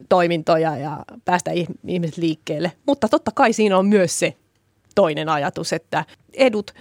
toimintoja 0.08 0.76
ja 0.76 1.04
päästä 1.24 1.50
ih- 1.50 1.74
ihmiset 1.86 2.16
liikkeelle, 2.16 2.72
mutta 2.86 3.08
totta 3.08 3.30
kai 3.34 3.52
siinä 3.52 3.78
on 3.78 3.86
myös 3.86 4.18
se 4.18 4.34
toinen 4.94 5.28
ajatus, 5.28 5.72
että 5.72 6.04
edut 6.32 6.74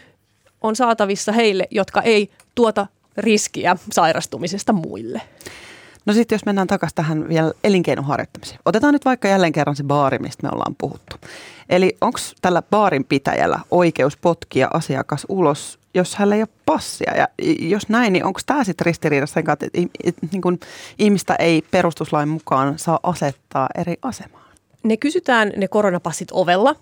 on 0.61 0.75
saatavissa 0.75 1.31
heille, 1.31 1.67
jotka 1.71 2.01
ei 2.01 2.29
tuota 2.55 2.87
riskiä 3.17 3.75
sairastumisesta 3.91 4.73
muille. 4.73 5.21
No 6.05 6.13
sitten 6.13 6.35
jos 6.35 6.45
mennään 6.45 6.67
takaisin 6.67 6.95
tähän 6.95 7.29
vielä 7.29 7.51
elinkeinon 7.63 8.05
harjoittamiseen. 8.05 8.59
Otetaan 8.65 8.93
nyt 8.93 9.05
vaikka 9.05 9.27
jälleen 9.27 9.53
kerran 9.53 9.75
se 9.75 9.83
baari, 9.83 10.19
mistä 10.19 10.43
me 10.43 10.49
ollaan 10.53 10.75
puhuttu. 10.77 11.15
Eli 11.69 11.97
onko 12.01 12.19
tällä 12.41 12.61
baarin 12.61 13.05
pitäjällä 13.05 13.59
oikeus 13.71 14.17
potkia 14.17 14.67
asiakas 14.73 15.25
ulos, 15.29 15.79
jos 15.93 16.15
hänellä 16.15 16.35
ei 16.35 16.41
ole 16.41 16.49
passia? 16.65 17.17
Ja 17.17 17.27
jos 17.59 17.89
näin, 17.89 18.13
niin 18.13 18.25
onko 18.25 18.39
tämä 18.45 18.63
sitten 18.63 18.85
ristiriidassa 18.85 19.33
sen 19.33 19.43
kanssa, 19.43 19.65
että 19.73 19.89
et, 20.03 20.15
niin 20.31 20.41
kun 20.41 20.59
ihmistä 20.99 21.35
ei 21.35 21.63
perustuslain 21.71 22.29
mukaan 22.29 22.79
saa 22.79 22.99
asettaa 23.03 23.69
eri 23.75 23.95
asemaan? 24.01 24.45
Ne 24.83 24.97
kysytään 24.97 25.51
ne 25.57 25.67
koronapassit 25.67 26.27
ovella, 26.31 26.75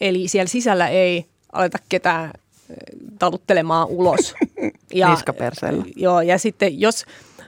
eli 0.00 0.28
siellä 0.28 0.48
sisällä 0.48 0.88
ei 0.88 1.26
aleta 1.52 1.78
ketään 1.88 2.30
ö, 2.70 2.74
taluttelemaan 3.18 3.88
ulos. 3.88 4.34
Niskaperseellä. 5.10 5.84
Joo, 5.96 6.20
ja 6.20 6.38
sitten 6.38 6.80
jos 6.80 7.04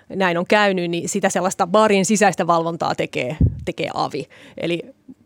näin 0.08 0.38
on 0.38 0.46
käynyt, 0.46 0.90
niin 0.90 1.08
sitä 1.08 1.28
sellaista 1.28 1.66
baarin 1.66 2.04
sisäistä 2.04 2.46
valvontaa 2.46 2.94
tekee, 2.94 3.36
tekee 3.64 3.90
avi. 3.94 4.28
Eli 4.56 4.82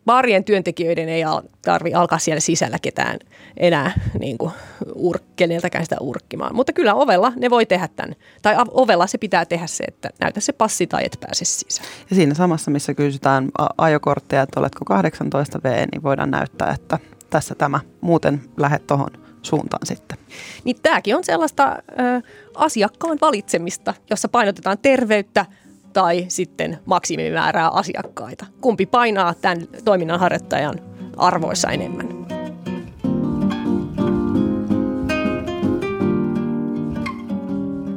baarien 0.07 0.45
työntekijöiden 0.45 1.09
ei 1.09 1.25
al- 1.25 1.43
tarvi 1.63 1.95
alkaa 1.95 2.19
siellä 2.19 2.41
sisällä 2.41 2.79
ketään 2.83 3.19
enää 3.57 4.01
niin 4.21 4.39
kuin, 4.39 4.53
ur- 4.89 5.23
keneltäkään 5.37 5.85
sitä 5.85 5.97
urkkimaan. 6.01 6.55
Mutta 6.55 6.73
kyllä 6.73 6.95
ovella 6.95 7.33
ne 7.37 7.51
voi 7.51 7.67
tehdä 7.67 7.89
tämän. 7.97 8.15
Tai 8.43 8.57
ovella 8.71 9.07
se 9.07 9.19
pitää 9.19 9.45
tehdä 9.45 9.67
se, 9.67 9.85
että 9.89 10.11
näytä 10.21 10.41
se 10.41 10.53
passi 10.53 10.87
tai 10.87 11.05
et 11.05 11.17
pääse 11.21 11.45
sisään. 11.45 11.89
Ja 12.11 12.17
siinä 12.17 12.35
samassa, 12.35 12.71
missä 12.71 12.95
kysytään 12.95 13.49
ajokortteja, 13.79 14.43
että 14.43 14.61
oletko 14.61 14.85
18 14.85 15.61
V, 15.65 15.87
niin 15.93 16.03
voidaan 16.03 16.31
näyttää, 16.31 16.73
että 16.73 16.99
tässä 17.31 17.55
tämä 17.55 17.81
muuten 18.01 18.41
lähde 18.57 18.79
tuohon 18.79 19.11
suuntaan 19.49 19.87
sitten. 19.87 20.19
Niin 20.65 20.77
tämäkin 20.83 21.17
on 21.17 21.25
sellaista 21.25 21.77
ö, 21.91 22.23
asiakkaan 22.55 23.19
valitsemista, 23.21 23.95
jossa 24.11 24.29
painotetaan 24.29 24.79
terveyttä 24.83 25.47
tai 25.93 26.25
sitten 26.29 26.79
maksimimäärää 26.85 27.69
asiakkaita. 27.69 28.47
Kumpi 28.61 28.87
painaa 28.87 29.35
tämän 29.35 29.59
toiminnanharjoittajan 29.85 30.81
arvoissa 31.17 31.71
enemmän? 31.71 32.09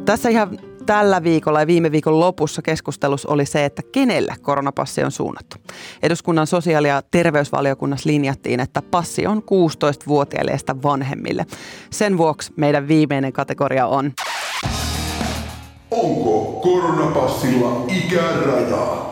Tässä 0.06 0.30
ihan 0.30 0.71
tällä 0.86 1.24
viikolla 1.24 1.60
ja 1.60 1.68
viime 1.68 1.92
viikon 1.92 2.20
lopussa 2.20 2.62
keskustelussa 2.62 3.30
oli 3.30 3.46
se, 3.46 3.66
että 3.66 3.82
kenelle 3.92 4.36
koronapassi 4.42 5.04
on 5.04 5.12
suunnattu. 5.12 5.58
Eduskunnan 6.04 6.48
sosiaali- 6.48 6.88
ja 6.88 7.02
terveysvaliokunnassa 7.12 8.10
linjattiin, 8.10 8.60
että 8.60 8.82
passi 8.82 9.28
on 9.28 9.44
16-vuotiaille 9.44 10.52
ja 10.52 10.58
sitä 10.58 10.76
vanhemmille. 10.84 11.46
Sen 11.90 12.18
vuoksi 12.18 12.54
meidän 12.56 12.88
viimeinen 12.88 13.34
kategoria 13.34 13.88
on 13.88 14.12
Onko 15.92 16.60
koronapassilla 16.64 17.86
ikärajaa? 17.88 19.12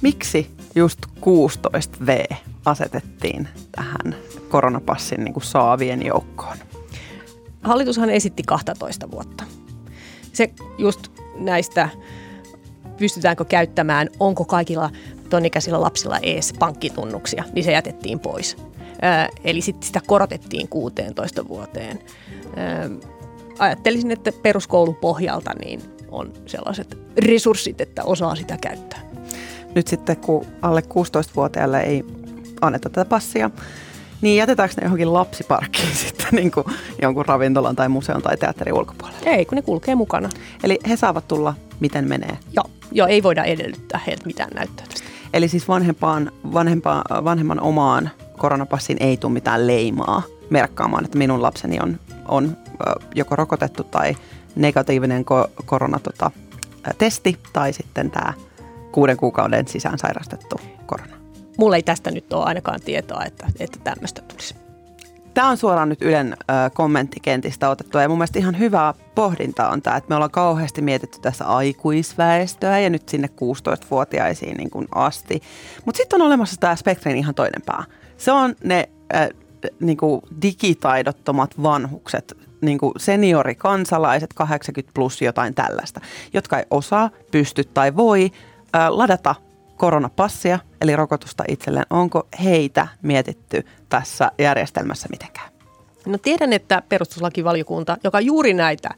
Miksi 0.00 0.50
just 0.74 0.98
16V 1.20 2.36
asetettiin 2.64 3.48
tähän 3.72 4.14
koronapassin 4.48 5.24
niin 5.24 5.32
kuin 5.32 5.44
saavien 5.44 6.06
joukkoon? 6.06 6.56
Hallitushan 7.62 8.10
esitti 8.10 8.42
12 8.42 9.10
vuotta. 9.10 9.44
Se 10.32 10.50
just 10.78 11.08
näistä, 11.38 11.88
pystytäänkö 12.96 13.44
käyttämään, 13.44 14.08
onko 14.20 14.44
kaikilla 14.44 14.90
tonikäisillä 15.30 15.80
lapsilla 15.80 16.18
ees 16.22 16.52
pankkitunnuksia, 16.58 17.44
niin 17.52 17.64
se 17.64 17.72
jätettiin 17.72 18.20
pois. 18.20 18.56
Eli 19.44 19.60
sit 19.60 19.82
sitä 19.82 20.00
korotettiin 20.06 20.68
16 20.68 21.48
vuoteen. 21.48 21.98
Ajattelisin, 23.58 24.10
että 24.10 24.32
peruskoulupohjalta 24.42 25.50
niin 25.64 25.82
on 26.10 26.32
sellaiset 26.46 26.98
resurssit, 27.18 27.80
että 27.80 28.04
osaa 28.04 28.34
sitä 28.34 28.56
käyttää. 28.60 29.00
Nyt 29.74 29.88
sitten 29.88 30.16
kun 30.16 30.46
alle 30.62 30.80
16-vuotiaille 30.80 31.80
ei 31.80 32.04
anneta 32.60 32.90
tätä 32.90 33.08
passia, 33.08 33.50
niin 34.22 34.36
jätetäänkö 34.36 34.74
ne 34.76 34.84
johonkin 34.84 35.12
lapsiparkkiin 35.12 35.96
sitten 36.06 36.28
niin 36.32 36.50
kuin 36.50 36.66
jonkun 37.02 37.26
ravintolan 37.26 37.76
tai 37.76 37.88
museon 37.88 38.22
tai 38.22 38.36
teatterin 38.36 38.74
ulkopuolelle? 38.74 39.20
Ei, 39.30 39.44
kun 39.44 39.56
ne 39.56 39.62
kulkee 39.62 39.94
mukana. 39.94 40.28
Eli 40.64 40.78
he 40.88 40.96
saavat 40.96 41.28
tulla 41.28 41.54
miten 41.80 42.08
menee. 42.08 42.38
Joo, 42.52 42.64
joo 42.92 43.06
ei 43.06 43.22
voida 43.22 43.44
edellyttää 43.44 44.00
heiltä 44.06 44.26
mitään 44.26 44.50
näyttöä. 44.54 44.86
Eli 45.32 45.48
siis 45.48 45.68
vanhempaan, 45.68 46.32
vanhempaan, 46.52 47.24
vanhemman 47.24 47.60
omaan 47.60 48.10
koronapassin 48.38 48.96
ei 49.00 49.16
tule 49.16 49.32
mitään 49.32 49.66
leimaa 49.66 50.22
merkkaamaan, 50.50 51.04
että 51.04 51.18
minun 51.18 51.42
lapseni 51.42 51.78
on, 51.82 51.98
on 52.28 52.56
joko 53.14 53.36
rokotettu 53.36 53.84
tai 53.84 54.16
negatiivinen 54.56 55.22
ko- 55.22 55.50
koronatota, 55.64 56.30
ä, 56.88 56.90
testi 56.98 57.38
tai 57.52 57.72
sitten 57.72 58.10
tämä 58.10 58.32
kuuden 58.92 59.16
kuukauden 59.16 59.68
sisään 59.68 59.98
sairastettu. 59.98 60.60
Mulla 61.58 61.76
ei 61.76 61.82
tästä 61.82 62.10
nyt 62.10 62.32
ole 62.32 62.44
ainakaan 62.44 62.80
tietoa, 62.80 63.24
että, 63.24 63.46
että 63.60 63.78
tämmöistä 63.84 64.22
tulisi. 64.22 64.54
Tämä 65.34 65.48
on 65.48 65.56
suoraan 65.56 65.88
nyt 65.88 66.02
Ylen 66.02 66.36
kommenttikentistä 66.74 67.68
otettu 67.68 67.98
ja 67.98 68.08
mun 68.08 68.18
mielestä 68.18 68.38
ihan 68.38 68.58
hyvää 68.58 68.94
pohdintaa 69.14 69.70
on 69.70 69.82
tämä, 69.82 69.96
että 69.96 70.08
me 70.08 70.14
ollaan 70.14 70.30
kauheasti 70.30 70.82
mietitty 70.82 71.20
tässä 71.20 71.44
aikuisväestöä 71.44 72.78
ja 72.78 72.90
nyt 72.90 73.08
sinne 73.08 73.28
16-vuotiaisiin 73.28 74.56
niin 74.56 74.70
kuin 74.70 74.88
asti. 74.94 75.42
Mutta 75.84 75.96
sitten 75.96 76.22
on 76.22 76.26
olemassa 76.26 76.56
tämä 76.60 76.76
spektrin 76.76 77.16
ihan 77.16 77.34
toinen 77.34 77.62
pää. 77.66 77.84
Se 78.16 78.32
on 78.32 78.54
ne 78.64 78.88
ö, 79.14 79.28
niin 79.80 79.96
kuin 79.96 80.20
digitaidottomat 80.42 81.62
vanhukset, 81.62 82.36
niin 82.60 82.78
kuin 82.78 82.92
seniorikansalaiset, 82.96 84.32
80 84.32 84.94
plus 84.94 85.22
jotain 85.22 85.54
tällaista, 85.54 86.00
jotka 86.34 86.58
ei 86.58 86.64
osaa, 86.70 87.10
pysty 87.30 87.64
tai 87.64 87.96
voi 87.96 88.30
ö, 88.76 88.78
ladata 88.88 89.34
koronapassia, 89.82 90.58
eli 90.80 90.96
rokotusta 90.96 91.44
itselleen. 91.48 91.86
Onko 91.90 92.28
heitä 92.44 92.88
mietitty 93.02 93.66
tässä 93.88 94.30
järjestelmässä 94.38 95.08
mitenkään? 95.10 95.48
No 96.06 96.18
tiedän, 96.18 96.52
että 96.52 96.82
perustuslakivaliokunta, 96.88 97.96
joka 98.04 98.20
juuri 98.20 98.54
näitä 98.54 98.90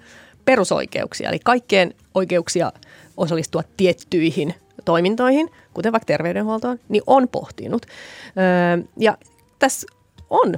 perusoikeuksia, 0.45 1.29
eli 1.29 1.39
kaikkien 1.39 1.95
oikeuksia 2.15 2.73
osallistua 3.17 3.63
tiettyihin 3.77 4.55
toimintoihin, 4.85 5.51
kuten 5.75 5.93
vaikka 5.93 6.07
terveydenhuoltoon, 6.07 6.79
niin 6.89 7.03
on 7.07 7.29
pohtinut. 7.29 7.87
Öö, 7.87 8.85
ja 8.99 9.19
tässä 9.59 9.87
on 10.31 10.55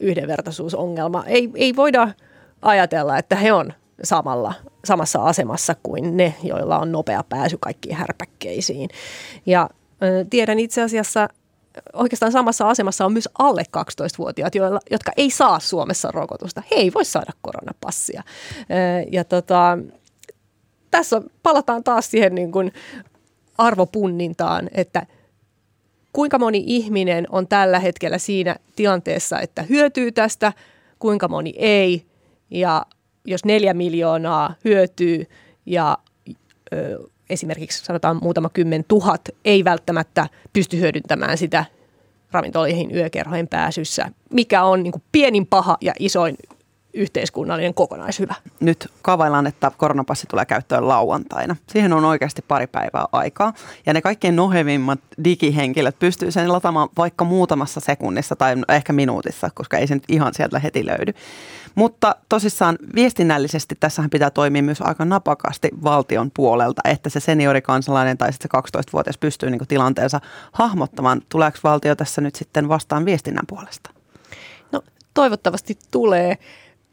yhdenvertaisuusongelma. 0.00 1.24
Ei, 1.26 1.50
ei 1.54 1.76
voida 1.76 2.08
ajatella, 2.62 3.18
että 3.18 3.36
he 3.36 3.52
on 3.52 3.72
samalla, 4.02 4.54
samassa 4.84 5.22
asemassa 5.22 5.76
kuin 5.82 6.16
ne, 6.16 6.34
joilla 6.42 6.78
on 6.78 6.92
nopea 6.92 7.24
pääsy 7.28 7.58
kaikkiin 7.60 7.96
härpäkkeisiin. 7.96 8.90
Ja 9.46 9.70
tiedän 10.30 10.58
itse 10.58 10.82
asiassa, 10.82 11.28
oikeastaan 11.92 12.32
samassa 12.32 12.68
asemassa 12.68 13.04
on 13.06 13.12
myös 13.12 13.28
alle 13.38 13.62
12-vuotiaat, 13.76 14.54
joilla, 14.54 14.80
jotka 14.90 15.12
ei 15.16 15.30
saa 15.30 15.60
Suomessa 15.60 16.10
rokotusta. 16.10 16.62
He 16.70 16.76
ei 16.76 16.92
voi 16.94 17.04
saada 17.04 17.32
koronapassia. 17.42 18.22
Ja 19.12 19.24
tota, 19.24 19.78
tässä 20.90 21.22
palataan 21.42 21.84
taas 21.84 22.10
siihen 22.10 22.34
niin 22.34 22.52
kuin 22.52 22.72
arvopunnintaan, 23.58 24.70
että 24.74 25.06
kuinka 26.12 26.38
moni 26.38 26.64
ihminen 26.66 27.26
on 27.30 27.48
tällä 27.48 27.78
hetkellä 27.78 28.18
siinä 28.18 28.56
tilanteessa, 28.76 29.40
että 29.40 29.62
hyötyy 29.62 30.12
tästä, 30.12 30.52
kuinka 30.98 31.28
moni 31.28 31.54
ei. 31.56 32.06
Ja 32.50 32.86
jos 33.24 33.44
neljä 33.44 33.74
miljoonaa 33.74 34.54
hyötyy 34.64 35.26
ja 35.66 35.98
ö, 36.72 36.98
esimerkiksi 37.30 37.84
sanotaan 37.84 38.18
muutama 38.22 38.48
kymmen 38.48 38.84
tuhat 38.88 39.28
ei 39.44 39.64
välttämättä 39.64 40.28
pysty 40.52 40.80
hyödyntämään 40.80 41.38
sitä 41.38 41.64
ravintoloihin 42.32 42.96
yökerhojen 42.96 43.48
pääsyssä, 43.48 44.10
mikä 44.30 44.64
on 44.64 44.82
niin 44.82 44.92
kuin 44.92 45.02
pienin 45.12 45.46
paha 45.46 45.76
ja 45.80 45.92
isoin 45.98 46.36
yhteiskunnallinen 46.94 47.74
kokonaishyvä. 47.74 48.34
Nyt 48.60 48.92
kaavaillaan, 49.02 49.46
että 49.46 49.70
koronapassi 49.76 50.26
tulee 50.30 50.46
käyttöön 50.46 50.88
lauantaina. 50.88 51.56
Siihen 51.66 51.92
on 51.92 52.04
oikeasti 52.04 52.42
pari 52.48 52.66
päivää 52.66 53.04
aikaa. 53.12 53.52
Ja 53.86 53.92
ne 53.92 54.02
kaikkein 54.02 54.36
nohevimmat 54.36 55.00
digihenkilöt 55.24 55.98
pystyy 55.98 56.30
sen 56.30 56.52
lataamaan 56.52 56.88
vaikka 56.96 57.24
muutamassa 57.24 57.80
sekunnissa 57.80 58.36
tai 58.36 58.56
ehkä 58.68 58.92
minuutissa, 58.92 59.50
koska 59.54 59.78
ei 59.78 59.86
se 59.86 59.94
nyt 59.94 60.04
ihan 60.08 60.34
sieltä 60.34 60.58
heti 60.58 60.86
löydy. 60.86 61.12
Mutta 61.74 62.16
tosissaan 62.28 62.78
viestinnällisesti 62.94 63.74
tässähän 63.80 64.10
pitää 64.10 64.30
toimia 64.30 64.62
myös 64.62 64.80
aika 64.80 65.04
napakasti 65.04 65.70
valtion 65.84 66.30
puolelta, 66.36 66.82
että 66.84 67.10
se 67.10 67.20
seniorikansalainen 67.20 68.18
tai 68.18 68.32
sitten 68.32 68.50
se 68.52 68.78
12-vuotias 68.78 69.18
pystyy 69.18 69.50
niin 69.50 69.68
tilanteensa 69.68 70.20
hahmottamaan. 70.52 71.22
Tuleeko 71.28 71.58
valtio 71.64 71.96
tässä 71.96 72.20
nyt 72.20 72.34
sitten 72.34 72.68
vastaan 72.68 73.04
viestinnän 73.04 73.46
puolesta? 73.46 73.90
No 74.72 74.82
toivottavasti 75.14 75.78
tulee 75.90 76.38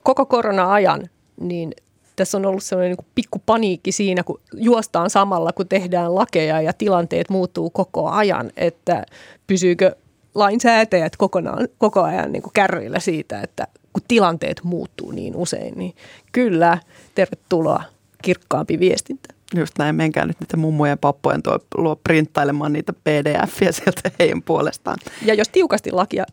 koko 0.04 0.26
korona-ajan, 0.26 1.10
niin 1.42 1.72
tässä 2.16 2.38
on 2.38 2.46
ollut 2.46 2.64
sellainen 2.64 2.98
niin 2.98 3.12
pikku 3.16 3.42
paniikki 3.46 3.92
siinä, 3.92 4.24
kun 4.24 4.40
juostaan 4.54 5.10
samalla, 5.10 5.52
kun 5.52 5.68
tehdään 5.68 6.16
lakeja 6.16 6.62
ja 6.62 6.74
tilanteet 6.74 7.30
muuttuu 7.30 7.70
koko 7.70 8.10
ajan, 8.10 8.52
että 8.58 9.06
pysyykö 9.48 9.96
lainsäätäjät 10.36 11.18
kokonaan, 11.18 11.68
koko 11.78 12.02
ajan 12.02 12.32
niin 12.32 12.42
kuin 12.42 12.54
kärryillä 12.54 13.00
siitä, 13.00 13.42
että 13.42 13.68
kun 13.94 14.04
tilanteet 14.08 14.62
muuttuu 14.64 15.12
niin 15.12 15.36
usein, 15.36 15.74
niin 15.78 15.96
kyllä, 16.32 16.78
tervetuloa 17.16 17.84
kirkkaampi 18.22 18.80
viestintä. 18.80 19.34
Just 19.56 19.74
näin, 19.78 19.96
menkää 19.96 20.26
nyt 20.26 20.40
niitä 20.40 20.58
mummojen 20.58 20.92
ja 20.92 20.98
pappojen 20.98 21.44
tuo, 21.44 21.60
luo 21.76 21.96
printtailemaan 21.96 22.74
niitä 22.74 22.94
pdf-jä 22.94 23.72
sieltä 23.72 24.12
heidän 24.20 24.44
puolestaan. 24.44 24.98
Ja 25.26 25.34
jos 25.34 25.50
tiukasti 25.50 25.92
lakia 25.92 26.26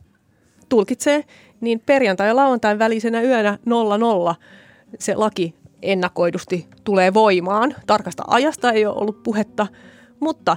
tulkitsee, 0.68 1.24
niin 1.60 1.82
perjantai- 1.86 2.28
ja 2.28 2.36
lauantain 2.36 2.78
välisenä 2.78 3.22
yönä 3.22 3.58
00 3.64 4.34
se 4.98 5.14
laki 5.14 5.54
ennakoidusti 5.82 6.66
tulee 6.84 7.14
voimaan. 7.14 7.74
Tarkasta 7.86 8.22
ajasta 8.26 8.72
ei 8.72 8.86
ole 8.86 8.96
ollut 8.96 9.22
puhetta, 9.22 9.66
mutta 10.20 10.56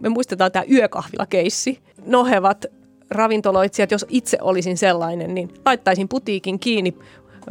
me 0.00 0.08
muistetaan 0.08 0.52
tämä 0.52 0.64
yökahvilakeissi. 0.70 1.78
Nohevat 2.06 2.64
ravintoloitsijat, 3.10 3.90
jos 3.90 4.06
itse 4.08 4.38
olisin 4.40 4.76
sellainen, 4.76 5.34
niin 5.34 5.54
laittaisin 5.66 6.08
putiikin 6.08 6.58
kiinni 6.58 6.94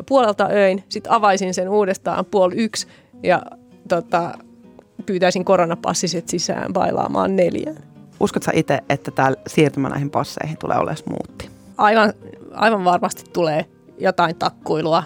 puolelta 0.06 0.48
öin, 0.52 0.84
sitten 0.90 1.12
avaisin 1.12 1.54
sen 1.54 1.70
uudestaan 1.70 2.26
puoli 2.26 2.56
yksi 2.56 2.88
ja 3.24 3.42
tota, 3.88 4.38
pyytäisin 5.06 5.46
koronapassiset 5.46 6.30
sisään 6.30 6.74
bailaamaan 6.74 7.36
neljään. 7.36 7.84
Uskotko 8.20 8.52
itse, 8.54 8.80
että 8.90 9.12
tämä 9.12 9.32
siirtymä 9.48 9.90
näihin 9.90 10.10
passeihin 10.10 10.58
tulee 10.58 10.78
olemaan 10.78 10.98
smoothi? 10.98 11.50
Aivan, 11.78 12.14
aivan 12.54 12.86
varmasti 12.86 13.24
tulee 13.34 13.66
jotain 14.00 14.36
takkuilua, 14.36 15.04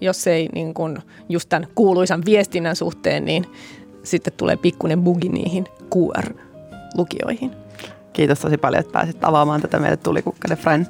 jos 0.00 0.26
ei 0.26 0.48
niin 0.54 0.74
kun 0.74 0.98
just 1.28 1.48
tämän 1.48 1.68
kuuluisan 1.74 2.22
viestinnän 2.24 2.76
suhteen, 2.76 3.24
niin 3.24 3.46
sitten 4.02 4.32
tulee 4.36 4.56
pikkuinen 4.56 5.02
bugi 5.02 5.28
niihin 5.28 5.64
QR-lukioihin. 5.94 7.50
Kiitos 8.12 8.40
tosi 8.40 8.58
paljon, 8.58 8.80
että 8.80 8.92
pääsit 8.92 9.24
avaamaan 9.24 9.60
tätä 9.60 9.78
meille 9.78 9.96
tulikukkainen 9.96 10.58
friend. 10.58 10.86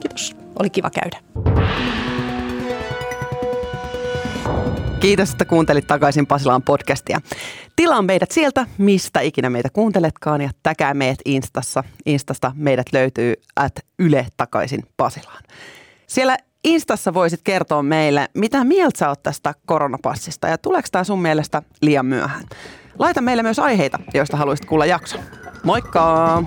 Kiitos. 0.00 0.36
Oli 0.58 0.70
kiva 0.70 0.90
käydä. 0.90 1.18
Kiitos, 5.02 5.30
että 5.32 5.44
kuuntelit 5.44 5.86
takaisin 5.86 6.26
Pasilaan 6.26 6.62
podcastia. 6.62 7.20
Tilaa 7.76 8.02
meidät 8.02 8.30
sieltä, 8.30 8.66
mistä 8.78 9.20
ikinä 9.20 9.50
meitä 9.50 9.68
kuunteletkaan 9.72 10.40
ja 10.40 10.50
täkää 10.62 10.94
meidät 10.94 11.18
Instassa. 11.24 11.84
Instasta 12.06 12.52
meidät 12.54 12.86
löytyy 12.92 13.34
at 13.56 13.72
Yle 13.98 14.26
takaisin 14.36 14.82
Pasilaan. 14.96 15.42
Siellä 16.06 16.36
Instassa 16.64 17.14
voisit 17.14 17.40
kertoa 17.44 17.82
meille, 17.82 18.28
mitä 18.34 18.64
mieltä 18.64 18.98
sä 18.98 19.08
oot 19.08 19.22
tästä 19.22 19.54
koronapassista 19.66 20.48
ja 20.48 20.58
tuleeko 20.58 20.88
tämä 20.92 21.04
sun 21.04 21.22
mielestä 21.22 21.62
liian 21.80 22.06
myöhään. 22.06 22.44
Laita 22.98 23.20
meille 23.20 23.42
myös 23.42 23.58
aiheita, 23.58 23.98
joista 24.14 24.36
haluaisit 24.36 24.66
kuulla 24.66 24.86
jakson. 24.86 25.20
Moikka! 25.64 26.42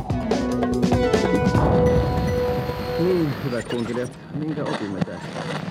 Niin, 3.00 3.34
hyvät 3.44 3.70
kuuntelijat, 3.70 4.20
minkä 4.34 4.64
opimme 4.64 5.00
tästä? 5.00 5.65